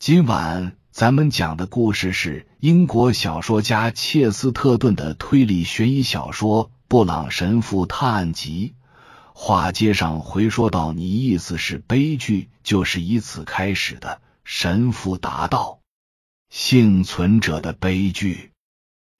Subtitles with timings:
[0.00, 8.76] 今晚咱们讲的故事是英国小说家切斯特顿的推理悬疑小说《布朗神父探案集》。
[9.34, 14.22] 话接上回说到，你意思是悲剧就是以此开始的？
[14.42, 15.80] 神父答道
[16.48, 18.52] ：“幸存者的悲剧，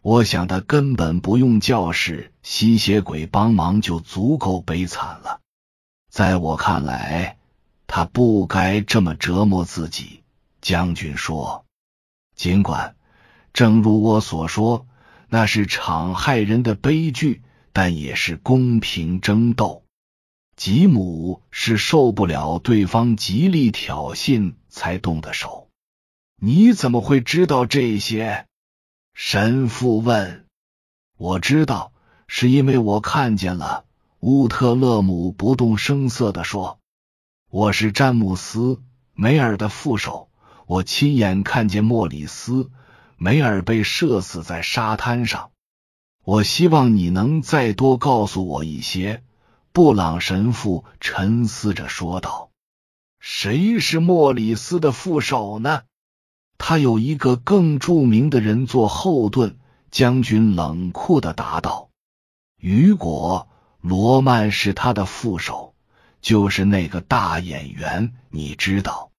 [0.00, 5.40] 我想他根本不用教士吸血鬼帮忙就足够悲惨了。
[6.10, 7.36] 在我看来，
[7.86, 10.19] 他不该这么折磨自己。”
[10.60, 11.64] 将军说
[12.36, 12.96] ：“尽管，
[13.52, 14.86] 正如我所说，
[15.28, 17.42] 那是场害人的悲剧，
[17.72, 19.84] 但也是公平争斗。”
[20.56, 25.68] 吉姆是受不了对方极力挑衅才动的手。
[26.42, 28.46] 你怎么会知道这些？
[29.14, 30.46] 神父问。
[31.16, 31.92] 我知道，
[32.28, 33.84] 是因为我看见了。
[34.20, 36.78] 乌特勒姆不动声色的说
[37.50, 38.82] ：“我是詹姆斯
[39.14, 40.29] 梅尔的副手，
[40.70, 42.70] 我亲眼看见莫里斯
[43.16, 45.50] 梅尔被射死在沙滩上。
[46.24, 49.24] 我希望你能再多告诉我一些。”
[49.74, 52.50] 布朗神父沉思着说道
[53.18, 55.82] ：“谁是莫里斯的副手呢？
[56.56, 59.58] 他有一个更著名的人做后盾。”
[59.90, 61.90] 将军冷酷的答道
[62.62, 63.48] ：“雨果
[63.80, 65.74] 罗曼是他的副手，
[66.20, 68.14] 就是那个大演员。
[68.28, 69.09] 你知道，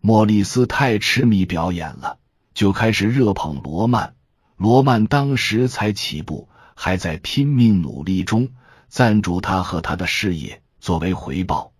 [0.00, 2.18] 莫里斯太痴迷表演了，
[2.54, 4.14] 就开始热捧罗曼。
[4.56, 8.48] 罗曼当时才起步，还在拼命努力中。”
[8.90, 11.70] 赞助他和他的事业，作为回报，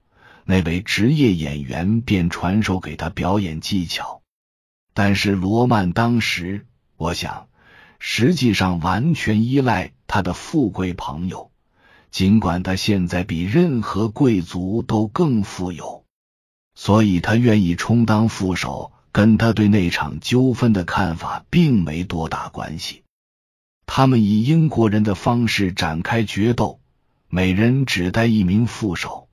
[0.44, 4.22] 那位职业演员便传授给他表演技巧。
[4.94, 7.48] 但是罗曼当时，我想，
[7.98, 11.50] 实际上完全依赖他的富贵朋友，
[12.12, 16.04] 尽管他现在比任何贵族都更富有，
[16.82, 23.02] 所以他愿意充当副手，跟他对那场纠纷的看法并没多大关系。
[23.84, 26.80] 他们以英国人的方式展开决斗。
[27.28, 29.28] 每人只带一名副手，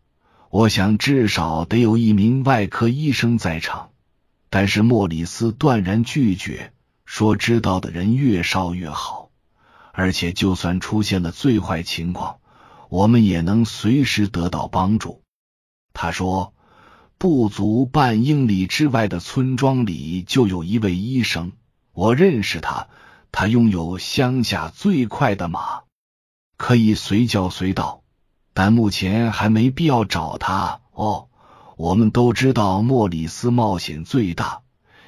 [0.49, 3.91] 我想至少得有一名外科医生在场。
[4.49, 6.73] 但是莫里斯断然拒绝，
[7.05, 9.29] 说知道的人越少越好，
[9.93, 12.39] 而且就算出现了最坏情况，
[12.89, 15.21] 我们也能随时得到帮助。
[15.93, 16.53] 他说，
[17.19, 21.51] 不足半英里之外的村庄里就有一位医生，
[21.91, 22.89] 我认识他，
[23.31, 25.81] 他拥有乡下最快的马。
[26.57, 28.03] 可以随叫随到，
[28.53, 30.81] 但目前还没必要找他。
[30.91, 31.29] 哦，
[31.75, 34.61] 我们都知道莫里斯冒险最大，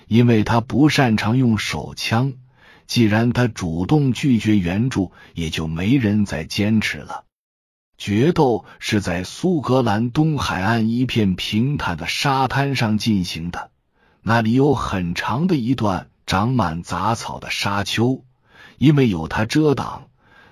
[0.08, 2.34] 因为他不擅长用手枪。
[2.88, 7.26] 既然他主动拒绝援助，也就没人再坚持了。
[8.00, 13.72] 决斗是在苏格兰东海岸一片平坦的沙滩上进行的，
[14.22, 18.24] 那里有很长的一段长满杂草的沙丘，
[18.78, 20.06] 因为有它遮挡。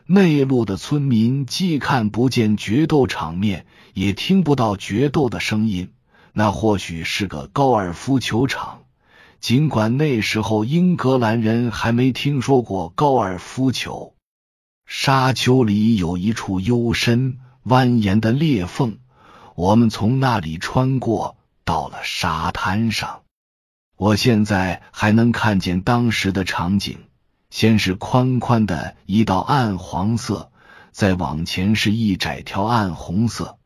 [0.06, 5.94] 内陆的村民既看不见决斗场面，也听不到决斗的声音。
[6.34, 8.81] 那或许是个高尔夫球场，
[9.40, 14.14] 尽管那时候英格兰人还没听说过高尔夫球。
[14.89, 18.99] 沙丘里有一处幽深蜿蜒的裂缝，
[19.53, 23.23] 我们从那里穿过，到了沙滩上。
[23.97, 26.99] 我现在还能看见当时的场景。
[27.49, 30.51] 先是宽宽的一道暗黄色，
[30.91, 33.57] 再往前是一窄条暗红色。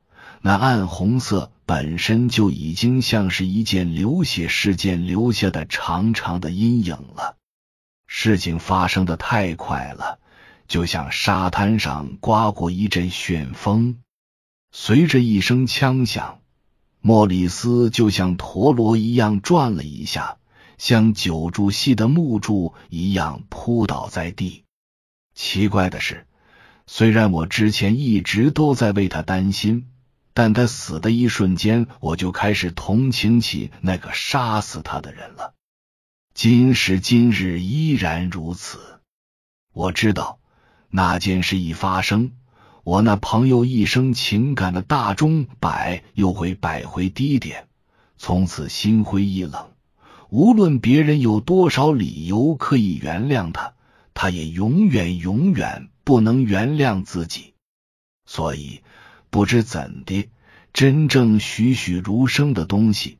[0.42, 7.38] 那暗红色本身就已经像是一件流血事件留下的长长的阴影了。
[8.08, 10.20] 事情发生的太快了，
[10.72, 14.00] 就像沙滩上刮过一阵旋风。
[14.72, 16.40] 随着一声枪响，
[17.02, 20.38] 莫里斯就像陀螺一样转了一下。
[20.78, 24.64] 像九柱系的木柱一样扑倒在地。
[25.36, 26.26] 奇怪的是，
[26.88, 29.90] 虽然我之前一直都在为他担心，
[30.34, 35.54] 但他死的一瞬间，我就开始同情起那个杀死他的人了。
[36.34, 39.02] 今时今日依然如此。
[39.74, 40.40] 我知道
[40.94, 42.32] 那件事一发生，
[42.84, 47.68] 我那朋友一生情感的大钟摆又会摆回低点，
[48.18, 49.70] 从此心灰意冷。
[50.30, 53.74] 无论别人有多少理由可以原谅他，
[54.14, 57.54] 他也永远永远不能原谅自己。
[58.26, 58.82] 所以，
[59.30, 60.30] 不知怎的，
[60.74, 63.18] 真正栩栩如生的东西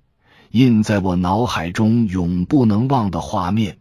[0.52, 3.80] 印在我脑海中永不能忘的画面，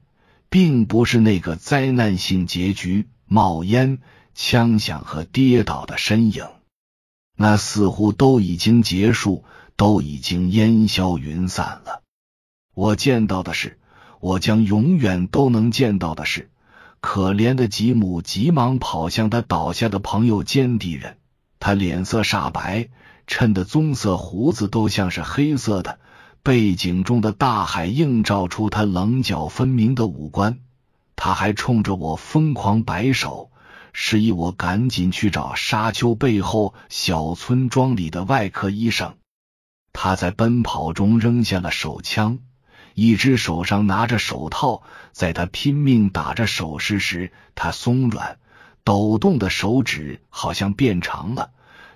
[0.48, 4.00] 并不是那个灾难性结局——冒烟、
[4.34, 6.48] 枪响和跌倒的身影。
[7.36, 9.44] 那似乎都已经结束，
[9.76, 12.02] 都已经烟消云散了。
[12.74, 13.78] 我见到的是，
[14.18, 16.50] 我将永远都能见到的是，
[17.00, 21.18] 可怜的吉姆急忙跑向他倒下的朋友坚敌人，
[21.60, 22.88] 他脸色煞白，
[23.28, 26.00] 衬得棕色胡子都像是黑色的。
[26.42, 30.58] 背景中的大海映照出他棱角分明的五官，
[31.22, 33.50] 他还冲着我疯狂摆手，
[33.92, 39.18] 示意我赶紧去找沙丘背后小村庄里的外科医生。
[39.92, 42.38] 他在奔跑中扔下了手枪，
[42.94, 44.82] 一只手上拿着手套，
[45.12, 48.38] 在他拼命打着手势时，他松软
[48.82, 51.50] 抖动的手指好像变长了，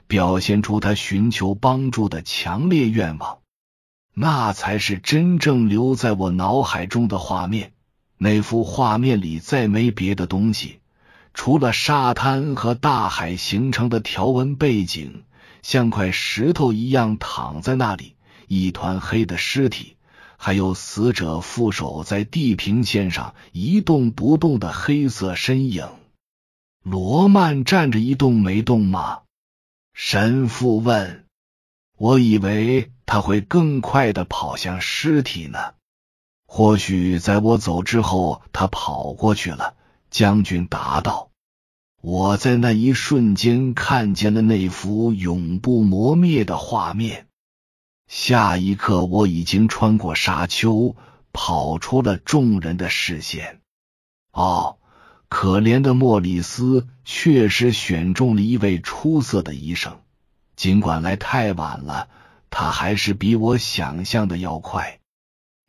[0.06, 3.38] 表现出他寻求帮助的强烈愿望。
[4.12, 7.72] 那才是真正留在我脑海中的画面。
[8.24, 10.80] 那幅画面里再没别的东西，
[11.34, 15.24] 除了沙滩和大海形成的条纹背景，
[15.60, 18.16] 像块石头一样躺在那里，
[18.48, 19.98] 一团黑的尸体，
[20.38, 25.86] 还有死者负手在地平线上一动不动的黑色身影。
[26.82, 29.20] 罗曼站着一动没动吗？
[29.92, 31.26] 神父问。
[31.98, 35.74] 我以为他会更快的跑向尸体呢。
[36.46, 39.74] 或许在我走之后，他跑过去了。
[40.10, 41.30] 将军答道
[42.00, 47.26] ：“我在那一瞬间看见了那幅永不磨灭的画面。
[48.06, 50.94] 下一刻，我已经穿过沙丘，
[51.32, 53.60] 跑出了众人的视线。
[54.32, 54.78] 哦，
[55.28, 59.98] 可怜的莫里斯确实选中了一位出色的医生。”
[60.54, 62.08] 尽管来太晚了，
[62.50, 65.00] 他还是比我想象的要快。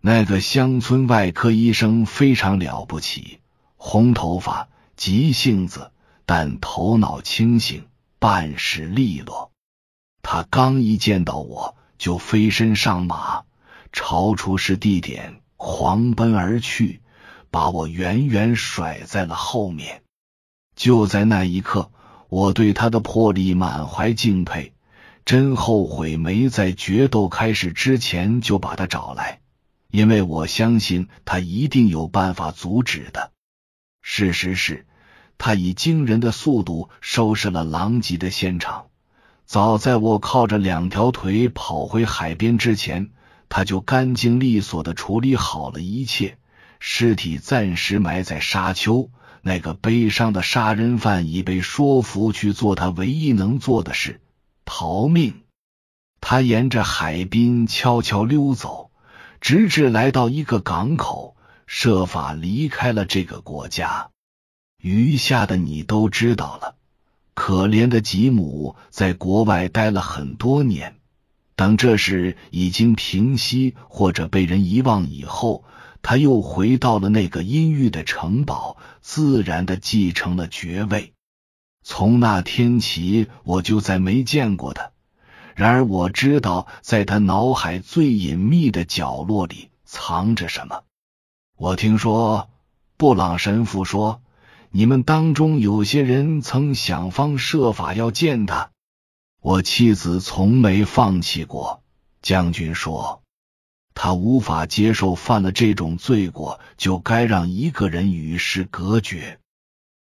[0.07, 3.40] 那个乡村外科医生非常了不起，
[3.75, 5.90] 红头发，急性子，
[6.28, 7.88] 但头脑清醒，
[8.19, 9.50] 办事利落。
[10.22, 13.46] 他刚一见到我，就飞身上马，
[13.92, 17.01] 朝出事地点狂奔而去，
[17.50, 20.04] 把我远远甩在了后面。
[20.75, 21.90] 就在那一刻，
[22.30, 24.72] 我对他的魄力满怀敬佩。
[25.25, 29.40] 真后悔没在决斗开始之前就把他找来，
[29.96, 33.32] 因为我相信他一定有办法阻止的。
[34.02, 34.86] 事实是，
[35.38, 38.88] 他以惊人的速度收拾了狼藉的现场。
[39.46, 43.12] 早在我靠着两条腿跑回海边之前，
[43.48, 46.38] 他就干净利索的处理好了一切。
[46.82, 49.10] 尸体暂时埋在沙丘，
[49.42, 54.20] 那个悲伤的杀人犯已被说服去做他唯一能做的事。
[54.66, 55.44] 逃命！
[56.20, 58.85] 他沿着海滨悄悄溜走，
[59.48, 61.36] 直至来到一个港口，
[61.68, 64.10] 设法离开了这个国家。
[64.82, 66.76] 余下的你都知道了。
[67.36, 70.96] 可怜的吉姆在国外待了很多年，
[71.56, 75.64] 等这事已经平息或者被人遗忘以后，
[76.02, 81.14] 他又回到了那个阴郁的城堡，自然的继承了爵位。
[81.84, 84.90] 从那天起，我就再没见过他。
[85.56, 90.84] 然而我知道，在他脑海最隐秘的角落里藏着什么。
[91.57, 92.50] 我听说
[92.98, 94.22] 布朗神父说，
[94.69, 98.72] 你们当中有些人曾想方设法要见他。
[99.42, 101.81] 我妻子从没放弃过。
[102.22, 103.22] 将军说，
[103.94, 109.39] 他无法接受犯了这种罪过，就该让一个人与世隔绝。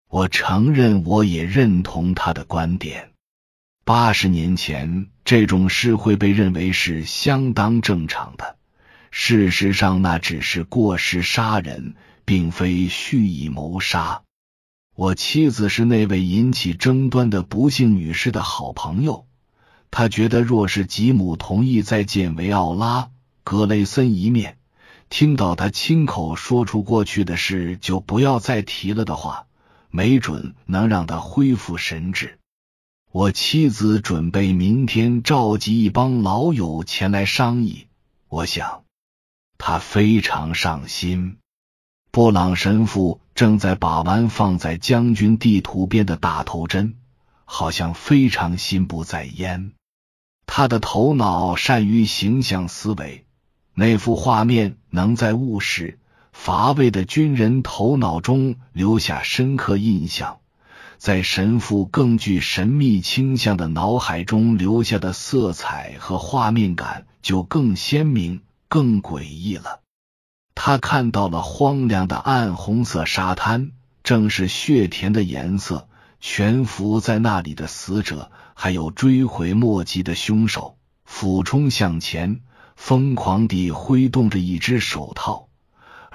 [0.09, 3.11] 我承认，我也认同他的观点。
[3.87, 8.55] 八十年前，这种事会被认为是相当正常的。
[9.11, 11.93] 事实上，那只是过失杀人，
[12.25, 14.23] 并非蓄意谋杀。
[14.95, 19.27] 我妻子是那位引起争端的不幸女士的好朋友。
[19.91, 23.01] 她觉得，若是吉姆同意再见维奥拉·
[23.43, 24.57] 格雷森一面，
[25.11, 29.45] 听到他亲口说出过去的事就不要再提了的话。
[29.91, 32.39] 没准能让他恢复神智。
[33.15, 37.87] 我妻子准备明天召集一帮老友前来商议。
[38.27, 38.83] 我想，
[39.57, 41.37] 他非常上心。
[42.11, 46.95] 布朗神父正在把玩放在将军地图边的大头针，
[47.45, 49.71] 好像非常心不在焉。
[50.45, 53.25] 他的头脑善于形象思维，
[53.73, 55.99] 那幅画面能在务实。
[56.33, 60.39] 乏味的军人头脑中留下深刻印象，
[60.97, 69.81] 在神父更具神秘倾向的脑海中留下的色彩和画面感就更鲜明、更诡异了。
[70.55, 73.71] 他看到了荒凉的暗红色沙滩，
[74.03, 75.87] 正是血田的颜色；
[76.21, 82.39] 悬浮在那里的死者，还有追悔莫及的凶手，俯冲向前，
[82.75, 85.44] 疯狂地挥动着一只手套，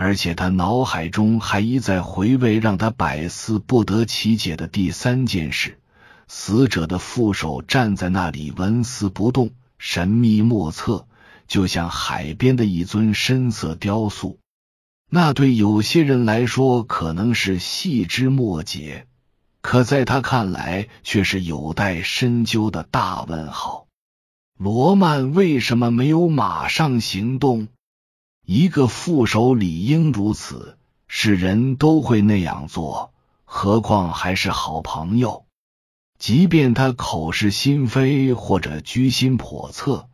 [0.03, 5.79] 而且他脑海中还一再回味让他百思不得其解的第三件事：
[6.27, 11.07] 死者的副手站在那里纹丝不动，神秘莫测，
[11.47, 14.39] 就像海边的一尊深色雕塑。
[15.11, 19.07] 那对有些人来说可能是细枝末节。
[19.61, 23.87] 可在他看来，却是有待深究的大问号。
[24.57, 27.69] 罗曼为什么没有马上行动？
[28.53, 30.77] 一个副手理应如此，
[31.07, 33.15] 是人都会那样做，
[33.45, 35.45] 何况还是好朋友。
[36.19, 40.09] 即便他口是心非或者居心叵测，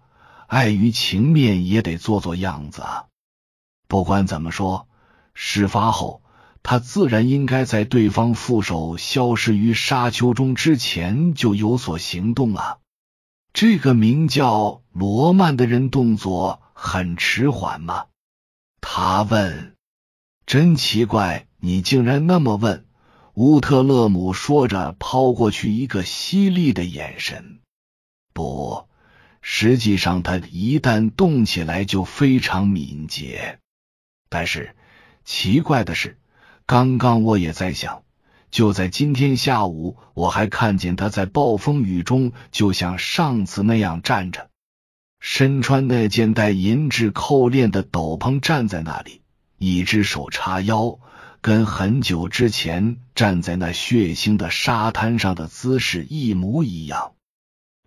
[0.49, 3.05] 碍于情面，也得做做样子啊。
[3.89, 4.87] 不管怎么说，
[5.33, 6.21] 事发后。
[6.63, 12.77] 他自然应该在对方副手消失于沙丘中之前就有所行动啊！
[13.55, 18.07] 这个名叫罗曼的人动作很迟缓吗？
[18.89, 19.75] 他问。
[20.47, 22.87] 真奇怪，你竟然那么问！
[23.35, 27.59] 乌特勒姆说着，抛过去一个犀利的眼神。
[28.33, 28.87] 不，
[29.43, 33.59] 实际上他一旦动起来就非常敏捷。
[34.29, 34.77] 但是
[35.25, 36.17] 奇怪的是。
[36.65, 38.05] 刚刚我也在想，
[38.53, 44.49] 就在今天下午，我还看见他在暴风雨中，就像上次那样站着，
[45.29, 49.23] 身穿那件带银质扣链的斗篷，站在那里，
[49.59, 51.01] 一只手叉腰，
[51.41, 57.15] 跟很久之前站在那血腥的沙滩上的姿势一模一样。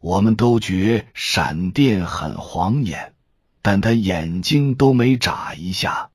[0.02, 3.14] 我们都觉闪电很晃眼，
[3.62, 6.10] 但他眼睛都没眨一下。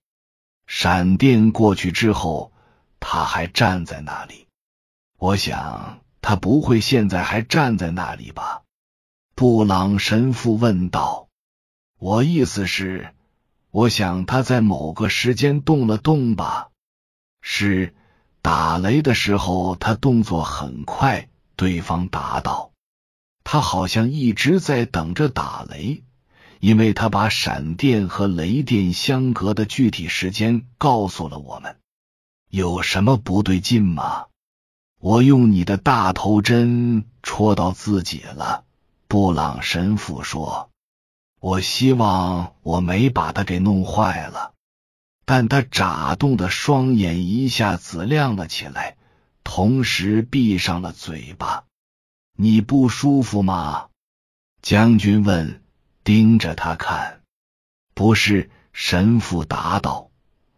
[0.66, 2.52] 闪电过去之后。
[3.06, 4.46] 他还站在那里，
[5.18, 8.63] 我想他不会现在还站在那里吧？
[9.36, 11.26] 布朗神父问道。
[11.98, 13.12] 我意思是，
[13.72, 16.68] 我想他在某个时间动了动吧。
[17.40, 17.96] 是
[18.42, 21.28] 打雷的时候，他动作很快。
[21.56, 22.70] 对方答道。
[23.42, 26.04] 他好像一直在等着打雷，
[26.60, 31.76] 因为他把闪电和雷电相隔的具体时间告诉了我们。
[32.50, 34.26] 有什么不对劲吗？
[35.00, 38.64] 我用你的大头针戳到自己了。
[39.08, 40.70] 布朗神父说
[41.40, 44.52] ：“我希望我没把他给弄坏了。”
[45.26, 48.96] 但他眨动的双眼一下子亮了起来，
[49.42, 51.64] 同时闭上了嘴巴。
[52.37, 53.88] “你不舒服吗？”
[54.62, 55.62] 将军问，
[56.02, 57.23] 盯着他看。
[57.94, 60.11] “不是。”神父答道，“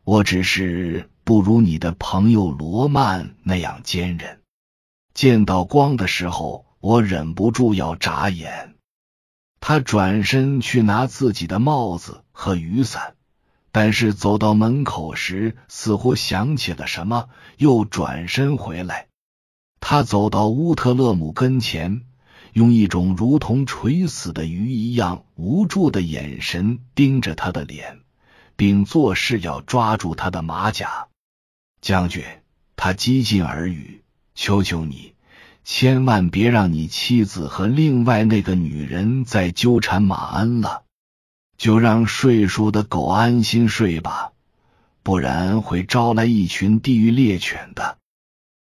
[0.04, 4.40] 我只是……”不如你的朋友罗曼那样坚韧。
[5.12, 8.76] 见到光的时候，我忍不住要眨眼。
[9.58, 13.16] 他转身去拿自己的帽子和雨伞，
[13.72, 19.08] 但是走到门口时，似乎想起了什么，又转身回来。
[19.80, 22.02] 他走到乌特勒姆跟前，
[22.52, 27.98] 用一种如同垂死的鱼一样无助的眼神盯着他的脸，
[28.54, 31.08] 并作势要抓住他的马甲。
[31.80, 32.22] 将军，
[32.76, 34.04] 他激进耳语
[34.36, 35.14] ：“求求你，
[35.68, 40.84] 千万别让你妻子和另外那个女人再纠缠马恩了，
[41.58, 44.30] 就让睡熟的狗安心睡吧，
[45.02, 47.98] 不然会招来一群地狱猎犬的。”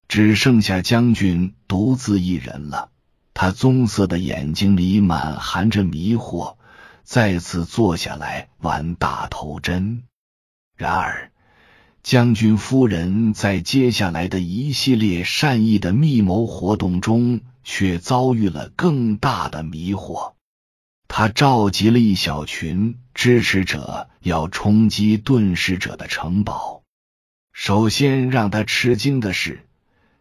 [0.08, 2.88] 只剩下将军独自一人了，
[3.34, 6.56] 他棕色的眼睛里满含着迷惑，
[7.02, 10.04] 再次坐下来玩大头针。
[10.74, 11.30] 然而。
[12.04, 20.34] 将军夫人在接下来的一系列善意的密谋活动中，却遭遇了更大的迷惑。
[21.08, 26.82] 他召集了一小群支持者，要冲击遁世者的城堡。
[27.54, 29.64] 首先让他吃惊的是，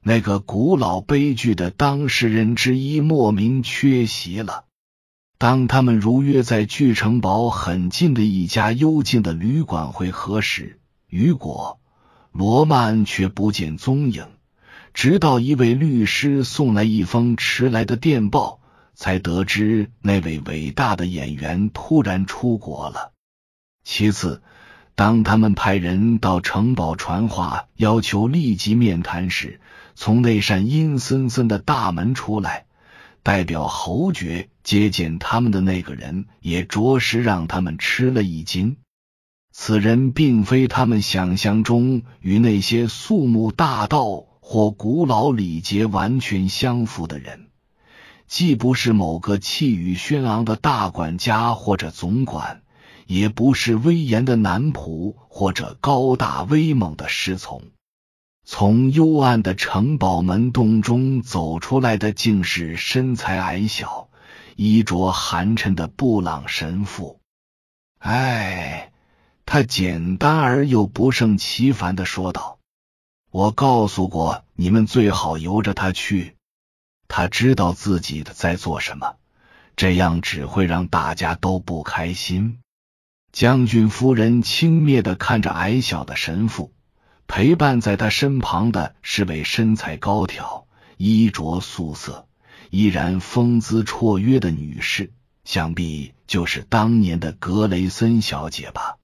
[0.01, 4.63] 那个古老悲剧的当事人之一莫名缺席了。
[5.37, 10.79] 当他们如约在距城堡很近的一家幽静的旅馆会合时，
[11.13, 11.79] 雨果、
[12.32, 14.25] 罗曼却不见踪影，
[14.96, 18.62] 直到一位律师送来一封迟来的电报，
[18.96, 23.12] 才得知那位伟大的演员突然出国了。
[23.84, 24.41] 其次，
[24.96, 29.62] 当他们派人到城堡传话，要求立即面谈时，
[29.93, 32.65] 从那扇阴森森的大门出来，
[33.22, 38.77] 代表侯爵接见他们的那个人，也着实让他们吃了一惊。
[39.55, 47.50] 此人并非他们想象中与那些肃穆大道或古老礼节完全相符的人，
[48.25, 52.63] 既不是某个气宇轩昂的大管家或者总管，
[53.05, 57.62] 也不是威严的男仆或者高大威猛的侍从。
[58.43, 64.10] 从幽暗的城堡门洞中走出来的，竟是身材矮小、
[64.55, 67.19] 衣着寒碜的布朗神父。
[68.00, 68.91] 哎，
[69.45, 72.59] 他简单而又不胜其烦的说道
[73.31, 76.35] ：“我告诉过你们，最好由着他去。
[77.07, 79.15] 他知道自己的在做什么，
[79.75, 82.59] 这样只会让大家都不开心。”
[83.31, 86.71] 将军夫人轻蔑的看着矮小的神父。
[87.25, 92.27] 陪伴在他身旁的是位身材高挑、衣着素色、
[92.69, 95.12] 依然风姿绰约的女士，
[95.43, 98.97] 想必就是当年的格雷森小姐吧。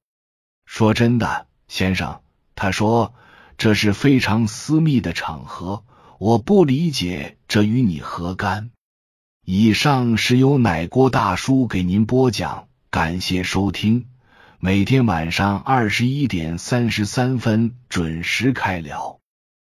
[0.72, 2.22] 说真的，先生，
[2.54, 3.16] 他说
[3.58, 5.84] 这是非常私密的场合，
[6.20, 8.70] 我不理解这与你何干。
[9.44, 14.06] 以上是由奶锅大叔给您播讲，感谢收听。
[14.60, 19.19] 每天晚上二十一点三十三分准时开聊。